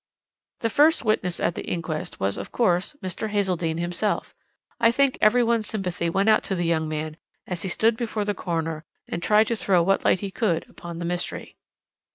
[0.61, 3.29] "The first witness at the inquest was, of course, Mr.
[3.29, 4.33] Hazeldene himself.
[4.79, 8.25] I think every one's sympathy went out to the young man as he stood before
[8.25, 11.55] the coroner and tried to throw what light he could upon the mystery.